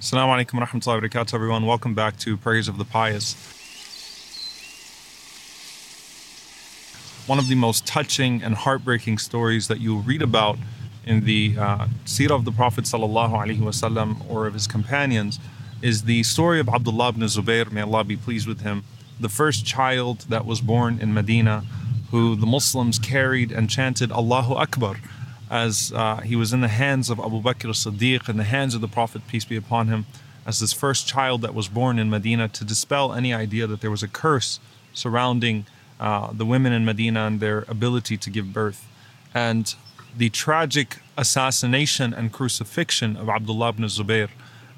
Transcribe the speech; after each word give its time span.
Assalamu 0.00 0.42
alaikum 0.42 0.54
wa 0.54 0.66
rahmatullahi 0.66 1.02
wa 1.02 1.08
barakatuh, 1.08 1.34
everyone. 1.34 1.66
Welcome 1.66 1.92
back 1.92 2.16
to 2.20 2.38
Prayers 2.38 2.68
of 2.68 2.78
the 2.78 2.86
Pious. 2.86 3.34
One 7.26 7.38
of 7.38 7.48
the 7.48 7.54
most 7.54 7.86
touching 7.86 8.42
and 8.42 8.54
heartbreaking 8.54 9.18
stories 9.18 9.68
that 9.68 9.78
you'll 9.78 10.00
read 10.00 10.22
about 10.22 10.56
in 11.04 11.26
the 11.26 11.54
uh, 11.58 11.86
seerah 12.06 12.30
of 12.30 12.46
the 12.46 12.50
Prophet 12.50 12.84
wasallam 12.86 14.30
or 14.30 14.46
of 14.46 14.54
his 14.54 14.66
companions 14.66 15.38
is 15.82 16.04
the 16.04 16.22
story 16.22 16.60
of 16.60 16.70
Abdullah 16.70 17.10
ibn 17.10 17.22
Zubayr, 17.24 17.70
may 17.70 17.82
Allah 17.82 18.02
be 18.02 18.16
pleased 18.16 18.48
with 18.48 18.62
him, 18.62 18.84
the 19.20 19.28
first 19.28 19.66
child 19.66 20.20
that 20.30 20.46
was 20.46 20.62
born 20.62 20.98
in 20.98 21.12
Medina, 21.12 21.62
who 22.10 22.36
the 22.36 22.46
Muslims 22.46 22.98
carried 22.98 23.52
and 23.52 23.68
chanted 23.68 24.10
Allahu 24.12 24.54
Akbar 24.54 24.96
as 25.50 25.92
uh, 25.94 26.18
he 26.18 26.36
was 26.36 26.52
in 26.52 26.60
the 26.60 26.68
hands 26.68 27.10
of 27.10 27.18
Abu 27.18 27.42
Bakr 27.42 27.68
as-Siddiq, 27.70 28.28
in 28.28 28.36
the 28.36 28.44
hands 28.44 28.74
of 28.74 28.80
the 28.80 28.88
Prophet, 28.88 29.26
peace 29.26 29.44
be 29.44 29.56
upon 29.56 29.88
him, 29.88 30.06
as 30.46 30.60
this 30.60 30.72
first 30.72 31.08
child 31.08 31.42
that 31.42 31.54
was 31.54 31.68
born 31.68 31.98
in 31.98 32.08
Medina 32.08 32.48
to 32.48 32.64
dispel 32.64 33.12
any 33.12 33.34
idea 33.34 33.66
that 33.66 33.80
there 33.80 33.90
was 33.90 34.02
a 34.02 34.08
curse 34.08 34.60
surrounding 34.94 35.66
uh, 35.98 36.32
the 36.32 36.46
women 36.46 36.72
in 36.72 36.84
Medina 36.84 37.26
and 37.26 37.40
their 37.40 37.64
ability 37.68 38.16
to 38.16 38.30
give 38.30 38.52
birth. 38.52 38.86
And 39.34 39.74
the 40.16 40.30
tragic 40.30 40.98
assassination 41.18 42.14
and 42.14 42.32
crucifixion 42.32 43.16
of 43.16 43.28
Abdullah 43.28 43.70
ibn 43.70 43.84
Zubayr. 43.84 44.28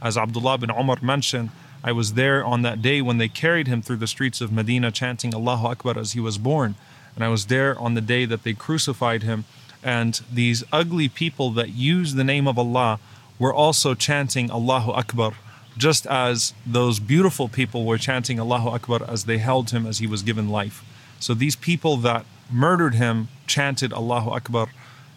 As 0.01 0.17
Abdullah 0.17 0.55
ibn 0.55 0.71
Umar 0.71 0.99
mentioned, 1.03 1.51
I 1.85 1.93
was 1.93 2.15
there 2.15 2.45
on 2.45 2.63
that 2.63 2.81
day 2.81 3.03
when 3.03 3.19
they 3.19 3.29
carried 3.29 3.67
him 3.67 3.83
through 3.83 3.97
the 3.97 4.07
streets 4.07 4.41
of 4.41 4.53
Medina 4.53 4.91
chanting 4.91 5.35
Allahu 5.35 5.67
Akbar 5.69 5.99
as 5.99 6.13
he 6.13 6.21
was 6.21 6.39
born. 6.39 6.75
And 7.15 7.25
I 7.25 7.29
was 7.29 7.47
there 7.47 7.79
on 7.79 7.95
the 7.95 8.01
day 8.01 8.25
that 8.25 8.43
they 8.43 8.55
crucified 8.55 9.23
him 9.23 9.45
and 9.83 10.21
these 10.33 10.65
ugly 10.73 11.09
people 11.09 11.51
that 11.53 11.71
use 11.71 12.15
the 12.15 12.25
name 12.25 12.47
of 12.47 12.59
Allah 12.59 13.01
were 13.39 13.53
also 13.53 13.95
chanting 13.95 14.51
Allahu 14.51 14.93
Akbar, 14.93 15.33
just 15.77 16.07
as 16.07 16.55
those 16.67 17.01
beautiful 17.01 17.49
people 17.49 17.85
were 17.85 17.99
chanting 17.99 18.39
Allahu 18.39 18.69
Akbar 18.69 19.01
as 19.09 19.25
they 19.25 19.39
held 19.39 19.71
him 19.71 19.87
as 19.87 19.99
he 19.99 20.07
was 20.07 20.23
given 20.23 20.49
life. 20.49 20.85
So 21.19 21.35
these 21.35 21.57
people 21.57 21.97
that 21.99 22.25
murdered 22.51 22.95
him 22.95 23.29
chanted 23.47 23.93
Allahu 23.93 24.31
Akbar 24.31 24.69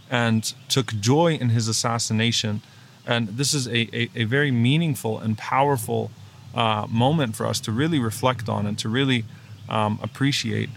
and 0.09 0.53
took 0.69 0.93
joy 0.99 1.33
in 1.33 1.49
his 1.49 1.67
assassination. 1.67 2.61
And 3.05 3.27
this 3.29 3.53
is 3.53 3.67
a, 3.67 3.89
a, 3.95 4.09
a 4.15 4.23
very 4.23 4.51
meaningful 4.51 5.19
and 5.19 5.37
powerful 5.37 6.11
uh, 6.55 6.87
moment 6.89 7.35
for 7.35 7.45
us 7.45 7.59
to 7.61 7.71
really 7.71 7.99
reflect 7.99 8.47
on 8.47 8.65
and 8.65 8.79
to 8.79 8.89
really 8.89 9.25
um, 9.67 9.99
appreciate 10.01 10.69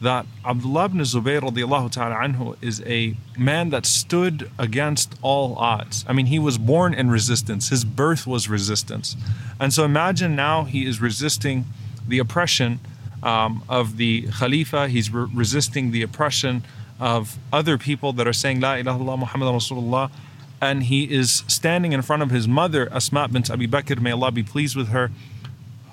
that 0.00 0.26
Abdullah 0.44 0.86
ibn 0.86 1.00
Zubayr 1.00 1.40
radiallahu 1.40 1.90
ta'ala 1.90 2.16
anhu 2.16 2.56
is 2.60 2.82
a 2.84 3.16
man 3.38 3.70
that 3.70 3.86
stood 3.86 4.50
against 4.58 5.14
all 5.22 5.56
odds. 5.56 6.04
I 6.06 6.12
mean, 6.12 6.26
he 6.26 6.38
was 6.38 6.58
born 6.58 6.92
in 6.92 7.10
resistance. 7.10 7.70
His 7.70 7.84
birth 7.84 8.26
was 8.26 8.48
resistance. 8.48 9.16
And 9.58 9.72
so 9.72 9.84
imagine 9.84 10.36
now 10.36 10.64
he 10.64 10.84
is 10.84 11.00
resisting 11.00 11.64
the 12.06 12.18
oppression 12.18 12.80
um, 13.22 13.62
of 13.68 13.96
the 13.96 14.28
Khalifa. 14.38 14.88
He's 14.88 15.10
re- 15.10 15.28
resisting 15.32 15.92
the 15.92 16.02
oppression 16.02 16.62
of 17.00 17.38
other 17.52 17.78
people 17.78 18.12
that 18.14 18.26
are 18.26 18.32
saying 18.32 18.60
La 18.60 18.74
ilaha 18.74 18.98
illallah 18.98 19.18
Muhammad 19.18 19.48
Rasulullah. 19.48 20.10
And 20.60 20.84
he 20.84 21.04
is 21.04 21.42
standing 21.48 21.92
in 21.92 22.02
front 22.02 22.22
of 22.22 22.30
his 22.30 22.46
mother, 22.46 22.92
Asma 22.92 23.28
bint 23.28 23.50
Abi 23.50 23.66
Bakr, 23.66 24.00
may 24.00 24.12
Allah 24.12 24.30
be 24.30 24.42
pleased 24.42 24.76
with 24.76 24.88
her, 24.88 25.10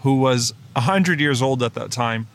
who 0.02 0.16
was 0.20 0.54
100 0.74 1.20
years 1.20 1.42
old 1.42 1.64
at 1.64 1.74
that 1.74 1.92
time 1.92 2.28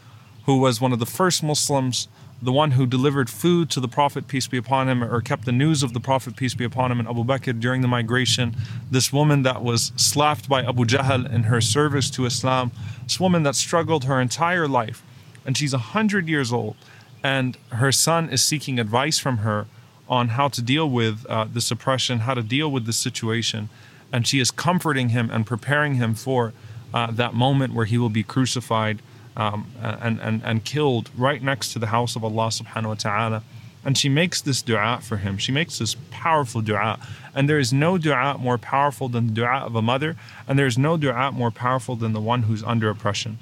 who 0.48 0.56
was 0.56 0.80
one 0.80 0.94
of 0.94 0.98
the 0.98 1.04
first 1.04 1.42
Muslims, 1.42 2.08
the 2.40 2.50
one 2.50 2.70
who 2.70 2.86
delivered 2.86 3.28
food 3.28 3.68
to 3.68 3.80
the 3.80 3.86
Prophet, 3.86 4.26
peace 4.26 4.46
be 4.46 4.56
upon 4.56 4.88
him, 4.88 5.04
or 5.04 5.20
kept 5.20 5.44
the 5.44 5.52
news 5.52 5.82
of 5.82 5.92
the 5.92 6.00
Prophet, 6.00 6.36
peace 6.36 6.54
be 6.54 6.64
upon 6.64 6.90
him, 6.90 6.98
and 6.98 7.06
Abu 7.06 7.22
Bakr 7.22 7.60
during 7.60 7.82
the 7.82 7.86
migration. 7.86 8.56
This 8.90 9.12
woman 9.12 9.42
that 9.42 9.62
was 9.62 9.92
slapped 9.96 10.48
by 10.48 10.62
Abu 10.62 10.86
Jahl 10.86 11.30
in 11.30 11.42
her 11.42 11.60
service 11.60 12.08
to 12.12 12.24
Islam. 12.24 12.72
This 13.04 13.20
woman 13.20 13.42
that 13.42 13.56
struggled 13.56 14.04
her 14.04 14.22
entire 14.22 14.66
life. 14.66 15.02
And 15.44 15.54
she's 15.54 15.74
100 15.74 16.26
years 16.26 16.50
old. 16.50 16.76
And 17.22 17.58
her 17.72 17.92
son 17.92 18.30
is 18.30 18.42
seeking 18.42 18.80
advice 18.80 19.18
from 19.18 19.38
her 19.38 19.66
on 20.08 20.28
how 20.28 20.48
to 20.48 20.62
deal 20.62 20.88
with 20.88 21.26
uh, 21.28 21.44
this 21.44 21.70
oppression, 21.70 22.20
how 22.20 22.32
to 22.32 22.42
deal 22.42 22.72
with 22.72 22.86
this 22.86 22.96
situation. 22.96 23.68
And 24.14 24.26
she 24.26 24.40
is 24.40 24.50
comforting 24.50 25.10
him 25.10 25.28
and 25.30 25.44
preparing 25.44 25.96
him 25.96 26.14
for 26.14 26.54
uh, 26.94 27.10
that 27.10 27.34
moment 27.34 27.74
where 27.74 27.84
he 27.84 27.98
will 27.98 28.08
be 28.08 28.22
crucified 28.22 29.02
um, 29.35 29.71
and, 29.81 30.19
and, 30.19 30.41
and 30.43 30.63
killed 30.63 31.09
right 31.17 31.41
next 31.41 31.73
to 31.73 31.79
the 31.79 31.87
house 31.87 32.15
of 32.15 32.23
Allah 32.23 32.47
subhanahu 32.47 32.87
wa 32.87 32.93
ta'ala. 32.93 33.43
And 33.85 33.97
she 33.97 34.07
makes 34.07 34.41
this 34.41 34.61
dua 34.61 34.99
for 35.01 35.17
him. 35.17 35.37
She 35.37 35.51
makes 35.51 35.79
this 35.79 35.95
powerful 36.09 36.61
dua. 36.61 36.99
And 37.35 37.49
there 37.49 37.59
is 37.59 37.73
no 37.73 37.97
dua 37.97 38.37
more 38.37 38.57
powerful 38.57 39.09
than 39.09 39.27
the 39.27 39.33
dua 39.33 39.63
of 39.65 39.75
a 39.75 39.81
mother, 39.81 40.15
and 40.47 40.57
there 40.57 40.67
is 40.67 40.77
no 40.77 40.95
dua 40.95 41.31
more 41.31 41.51
powerful 41.51 41.95
than 41.95 42.13
the 42.13 42.21
one 42.21 42.43
who's 42.43 42.63
under 42.63 42.89
oppression. 42.89 43.39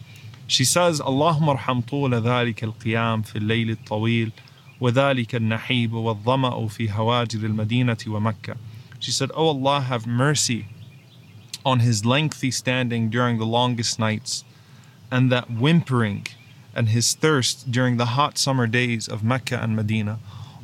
She 0.47 0.65
says, 0.65 0.99
اللهم 0.99 1.49
ارحم 1.49 1.81
طول 1.81 2.13
ذلك 2.13 2.63
القيام 2.63 3.21
في 3.21 3.35
الليل 3.35 3.69
الطويل 3.69 4.31
وذلك 4.81 5.35
النحيب 5.35 5.93
والظمأ 5.93 6.67
في 6.67 6.91
هواجر 6.91 7.39
المدينة 7.39 7.97
ومكة. 8.07 8.57
She 8.99 9.11
said, 9.11 9.31
Oh 9.35 9.47
Allah, 9.47 9.81
have 9.81 10.07
mercy 10.07 10.65
on 11.63 11.79
his 11.79 12.03
lengthy 12.05 12.51
standing 12.51 13.09
during 13.09 13.37
the 13.37 13.45
longest 13.45 13.99
nights 13.99 14.43
and 15.10 15.30
that 15.32 15.50
whimpering 15.50 16.26
and 16.74 16.90
his 16.90 17.14
thirst 17.14 17.70
during 17.70 17.96
the 17.96 18.06
hot 18.06 18.36
summer 18.38 18.66
days 18.66 19.08
of 19.08 19.24
Mecca 19.24 19.58
and 19.62 19.74
Medina, 19.74 20.18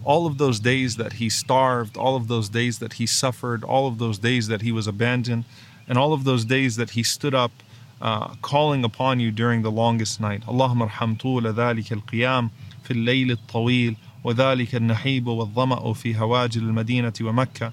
all 0.05 0.27
of 0.27 0.39
those 0.39 0.61
days 0.61 0.97
that 0.97 1.15
he 1.15 1.29
starved, 1.31 1.97
all 1.97 2.17
of 2.17 2.29
those 2.29 2.49
days 2.49 2.79
that 2.81 2.95
he 2.95 3.07
suffered, 3.07 3.65
all 3.65 3.87
of 3.87 3.99
those 3.99 4.19
days 4.19 4.49
that 4.49 4.63
he 4.63 4.73
was 4.73 4.87
abandoned, 4.87 5.45
and 5.89 5.97
all 5.97 6.13
of 6.13 6.25
those 6.25 6.45
days 6.45 6.77
that 6.77 6.91
he 6.91 7.03
stood 7.03 7.35
up 7.35 7.53
uh, 8.01 8.35
calling 8.43 8.85
upon 8.85 9.21
you 9.21 9.31
during 9.31 9.63
the 9.63 9.71
longest 9.71 10.21
night. 10.21 10.43
اللهم 10.49 10.83
ارحم 10.83 11.15
طول 11.15 11.47
ذلك 11.55 11.93
القيام 11.93 12.51
في 12.85 12.95
wa 12.95 13.39
الطويل 13.39 13.97
وذلك 14.25 14.75
النحيب 14.75 15.27
والظمأ 15.27 15.93
في 15.95 16.17
هواجر 16.17 17.25
wa 17.25 17.33
mecca. 17.33 17.73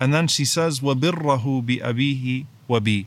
And 0.00 0.14
then 0.14 0.28
she 0.28 0.44
says, 0.44 0.80
وَبِرَّهُ 0.80 1.66
بِأَبِيهِ 1.66 2.46
وَبِي 2.68 3.06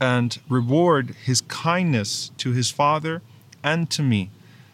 and 0.00 0.38
reward 0.48 1.14
his 1.24 1.40
kindness 1.42 2.30
to 2.38 2.52
his 2.52 2.70
father 2.70 3.22
and 3.62 3.90
to 3.90 4.02
me. 4.02 4.30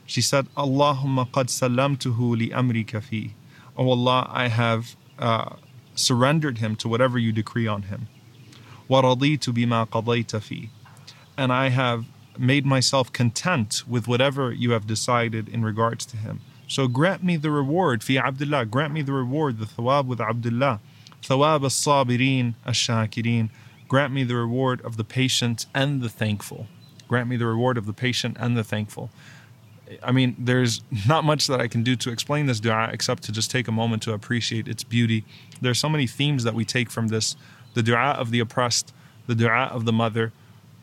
She 0.07 0.21
said, 0.21 0.47
Allahumma 0.57 1.29
qad 1.31 1.47
salamtuhu 1.47 2.37
li 2.37 2.51
amrika 2.51 3.03
fi. 3.03 3.35
Oh 3.77 3.91
Allah, 3.91 4.27
I 4.31 4.49
have 4.49 4.97
uh, 5.19 5.57
surrendered 5.95 6.59
him 6.59 6.77
to 6.77 6.89
whatever 6.89 7.19
you 7.19 7.33
decree 7.33 7.67
on 7.67 7.83
him. 7.83 8.09
وَرَضِيتُ 8.91 9.39
بِمَا 9.39 9.89
قَضَيْتَ 9.89 10.33
فِي 10.41 10.69
And 11.37 11.53
I 11.53 11.69
have 11.69 12.05
made 12.39 12.67
myself 12.67 13.13
content 13.13 13.85
with 13.87 14.09
whatever 14.09 14.53
you 14.53 14.73
have 14.73 14.87
decided 14.87 15.49
in 15.49 15.65
regards 15.65 16.05
to 16.07 16.17
him. 16.17 16.41
So 16.67 16.89
grant 16.89 17.23
me 17.23 17.37
the 17.37 17.51
reward, 17.51 18.03
fi 18.03 18.19
Abdullah, 18.19 18.67
grant 18.67 18.93
me 18.93 19.03
the 19.03 19.13
reward, 19.13 19.59
the 19.59 19.67
thawab 19.67 20.07
with 20.07 20.21
Abdullah. 20.21 20.81
ثواب 21.23 21.65
الصابرين 21.65 22.55
الشاكرين 22.67 23.49
Grant 23.88 24.14
me 24.14 24.24
the 24.24 24.36
reward 24.36 24.82
of 24.82 24.98
the 24.98 25.04
patient 25.04 25.66
and 25.74 26.02
the 26.02 26.10
thankful. 26.10 26.68
Grant 27.08 27.30
me 27.30 27.38
the 27.38 27.46
reward 27.46 27.78
of 27.78 27.86
the 27.86 27.94
patient 27.94 28.36
and 28.40 28.58
the 28.58 28.64
thankful. 28.64 29.10
I 30.04 30.12
mean, 30.12 30.36
there's 30.38 30.82
not 31.08 31.24
much 31.24 31.48
that 31.48 31.62
I 31.62 31.68
can 31.68 31.84
do 31.84 31.96
to 31.98 32.12
explain 32.12 32.46
this 32.48 32.60
dua 32.60 32.90
except 32.92 33.24
to 33.24 33.32
just 33.32 33.50
take 33.50 33.68
a 33.68 33.72
moment 33.72 34.04
to 34.04 34.14
appreciate 34.14 34.68
its 34.68 34.84
beauty. 34.84 35.24
There 35.62 35.72
are 35.72 35.76
so 35.76 35.90
many 35.90 36.08
themes 36.08 36.44
that 36.44 36.54
we 36.54 36.66
take 36.66 36.90
from 36.90 37.08
this 37.08 37.36
the 37.74 37.84
dua 37.84 38.12
of 38.12 38.32
the 38.32 38.40
oppressed, 38.40 38.94
the 39.28 39.36
dua 39.36 39.70
of 39.72 39.86
the 39.86 39.94
mother, 39.94 40.34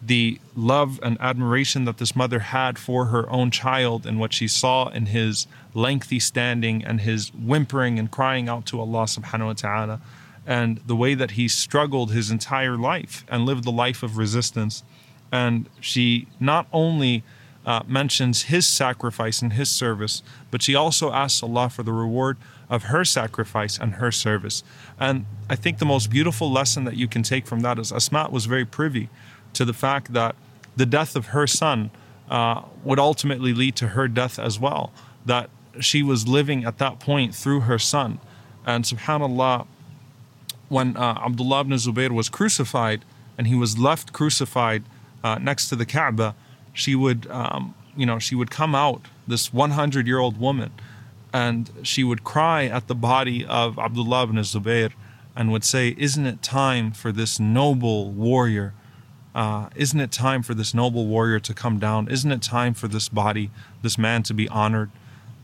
the 0.00 0.38
love 0.54 1.00
and 1.03 1.16
admiration 1.20 1.87
that 1.87 1.98
this 1.98 2.14
mother 2.14 2.38
had 2.38 2.78
for 2.78 3.06
her 3.06 3.28
own 3.31 3.50
child 3.50 4.06
and 4.06 4.20
what 4.20 4.32
she 4.32 4.47
saw 4.47 4.88
in 4.88 5.06
his 5.06 5.47
lengthy 5.72 6.20
standing 6.20 6.84
and 6.84 7.00
his 7.00 7.31
whimpering 7.31 7.98
and 7.98 8.10
crying 8.10 8.48
out 8.48 8.66
to 8.66 8.81
Allah 8.81 9.04
subhanahu 9.04 9.47
wa 9.47 9.53
ta'ala 9.54 10.00
and 10.47 10.78
the 10.87 10.97
way 10.97 11.15
that 11.15 11.32
he 11.32 11.49
struggled 11.49 12.12
his 12.12 12.31
entire 12.31 12.77
life 12.77 13.25
and 13.28 13.47
lived 13.47 13.65
the 13.65 13.72
life 13.72 14.03
of 14.03 14.16
resistance. 14.16 14.82
And 15.32 15.69
she 15.81 16.29
not 16.38 16.67
only 16.73 17.25
uh, 17.67 17.82
mentions 17.87 18.43
his 18.43 18.67
sacrifice 18.67 19.41
and 19.41 19.55
his 19.55 19.70
service, 19.70 20.23
but 20.50 20.62
she 20.62 20.75
also 20.75 21.12
asks 21.12 21.43
Allah 21.43 21.70
for 21.70 21.82
the 21.82 21.93
reward 21.93 22.37
of 22.69 22.85
her 22.85 23.05
sacrifice 23.05 23.79
and 23.79 23.94
her 23.94 24.12
service. 24.12 24.62
And 24.99 25.26
I 25.49 25.56
think 25.56 25.79
the 25.79 25.87
most 25.87 26.11
beautiful 26.11 26.50
lesson 26.50 26.85
that 26.85 26.96
you 26.96 27.08
can 27.08 27.23
take 27.23 27.46
from 27.46 27.61
that 27.61 27.79
is 27.79 27.93
Asma 27.93 28.29
was 28.31 28.46
very 28.46 28.64
privy 28.64 29.08
to 29.55 29.64
the 29.64 29.73
fact 29.73 30.12
that 30.12 30.35
the 30.76 30.87
death 30.87 31.17
of 31.17 31.26
her 31.26 31.46
son 31.46 31.91
uh, 32.29 32.62
would 32.82 32.99
ultimately 32.99 33.52
lead 33.52 33.76
to 33.76 33.88
her 33.88 34.08
death 34.08 34.38
as 34.38 34.58
well. 34.58 34.93
That 35.25 35.50
she 35.81 36.02
was 36.02 36.29
living 36.29 36.64
at 36.64 36.79
that 36.79 37.00
point 37.00 37.35
through 37.35 37.61
her 37.61 37.79
son. 37.79 38.19
And 38.67 38.85
subhanAllah, 38.85 39.67
when 40.75 40.97
uh, 40.97 41.21
Abdullah 41.25 41.61
ibn 41.61 41.73
Zubayr 41.75 42.11
was 42.11 42.29
crucified 42.29 43.05
and 43.38 43.47
he 43.47 43.55
was 43.55 43.79
left 43.79 44.12
crucified 44.12 44.82
uh, 45.23 45.38
next 45.38 45.69
to 45.69 45.76
the 45.76 45.87
Kaaba, 45.87 46.35
she 46.73 46.94
would, 46.94 47.26
um, 47.31 47.75
you 47.97 48.05
know, 48.05 48.19
she 48.19 48.35
would 48.35 48.50
come 48.50 48.75
out, 48.75 49.03
this 49.26 49.53
100 49.53 50.06
year 50.06 50.19
old 50.19 50.38
woman, 50.38 50.73
and 51.32 51.71
she 51.82 52.03
would 52.03 52.25
cry 52.25 52.65
at 52.67 52.88
the 52.88 52.94
body 52.94 53.44
of 53.44 53.79
Abdullah 53.79 54.25
ibn 54.25 54.37
Zubayr 54.37 54.93
and 55.37 55.53
would 55.53 55.65
say, 55.65 55.94
Isn't 55.97 56.26
it 56.26 56.43
time 56.43 56.91
for 56.93 57.12
this 57.12 57.38
noble 57.38 58.11
warrior 58.11 58.75
uh, 59.35 59.69
isn't 59.75 59.99
it 59.99 60.12
time 60.12 60.43
for 60.44 60.55
this 60.55 60.73
noble 60.73 61.06
warrior 61.06 61.41
to 61.41 61.53
come 61.53 61.81
down? 61.81 62.09
Isn't 62.09 62.31
it 62.31 62.41
time 62.41 62.73
for 62.73 62.87
this 62.87 63.09
body, 63.09 63.50
this 63.82 63.99
man 63.99 64.23
to 64.25 64.35
be 64.35 64.49
honored? 64.49 64.93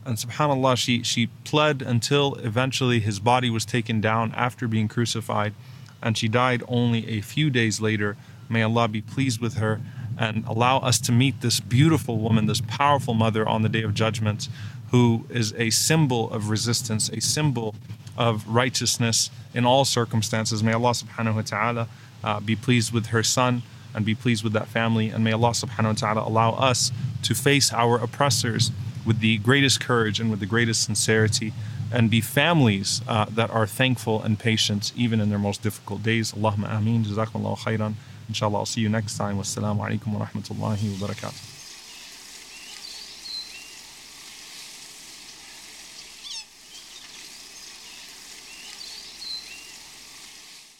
And 0.05 0.17
subhanAllah, 0.17 0.77
she, 0.77 1.03
she 1.03 1.27
pled 1.43 1.81
until 1.81 2.35
eventually 2.35 2.99
his 2.99 3.19
body 3.19 3.49
was 3.49 3.65
taken 3.65 4.01
down 4.01 4.33
after 4.35 4.67
being 4.67 4.87
crucified, 4.87 5.53
and 6.01 6.17
she 6.17 6.27
died 6.27 6.63
only 6.67 7.07
a 7.07 7.21
few 7.21 7.49
days 7.49 7.79
later. 7.79 8.17
May 8.49 8.63
Allah 8.63 8.87
be 8.87 9.01
pleased 9.01 9.39
with 9.39 9.55
her 9.55 9.79
and 10.17 10.43
allow 10.45 10.79
us 10.79 10.99
to 11.01 11.11
meet 11.11 11.41
this 11.41 11.59
beautiful 11.59 12.17
woman, 12.17 12.47
this 12.47 12.61
powerful 12.61 13.13
mother 13.13 13.47
on 13.47 13.61
the 13.61 13.69
day 13.69 13.83
of 13.83 13.93
judgment, 13.93 14.49
who 14.91 15.25
is 15.29 15.53
a 15.53 15.69
symbol 15.69 16.29
of 16.31 16.49
resistance, 16.49 17.09
a 17.09 17.21
symbol 17.21 17.75
of 18.17 18.47
righteousness 18.47 19.29
in 19.53 19.65
all 19.65 19.85
circumstances. 19.85 20.61
May 20.63 20.73
Allah 20.73 20.91
subhanahu 20.91 21.35
wa 21.35 21.41
ta'ala 21.41 21.87
uh, 22.23 22.39
be 22.39 22.55
pleased 22.55 22.91
with 22.91 23.07
her 23.07 23.23
son 23.23 23.63
and 23.93 24.05
be 24.05 24.15
pleased 24.15 24.43
with 24.43 24.53
that 24.53 24.67
family. 24.67 25.09
And 25.09 25.23
may 25.23 25.31
Allah 25.31 25.51
subhanahu 25.51 25.85
wa 25.85 25.93
ta'ala 25.93 26.27
allow 26.27 26.51
us 26.51 26.91
to 27.23 27.33
face 27.33 27.71
our 27.71 27.97
oppressors 27.97 28.71
with 29.05 29.19
the 29.19 29.37
greatest 29.39 29.79
courage 29.79 30.19
and 30.19 30.29
with 30.29 30.39
the 30.39 30.45
greatest 30.45 30.83
sincerity 30.83 31.53
and 31.91 32.09
be 32.09 32.21
families 32.21 33.01
uh, 33.07 33.25
that 33.25 33.49
are 33.49 33.67
thankful 33.67 34.21
and 34.23 34.39
patient 34.39 34.93
even 34.95 35.19
in 35.19 35.29
their 35.29 35.39
most 35.39 35.61
difficult 35.61 36.03
days. 36.03 36.31
Allahumma 36.31 36.75
ameen. 36.77 37.03
Jazakumullahu 37.03 37.59
khairan. 37.59 37.93
Inshallah, 38.29 38.59
I'll 38.59 38.65
see 38.65 38.81
you 38.81 38.89
next 38.89 39.17
time. 39.17 39.37
Wassalamu 39.37 39.79
alaikum 39.79 40.13
wa 40.13 40.25
rahmatullahi 40.25 41.01
wa 41.01 41.07
barakatuh. 41.07 41.60